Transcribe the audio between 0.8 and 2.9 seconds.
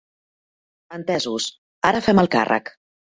Entesos, ara fem el càrrec.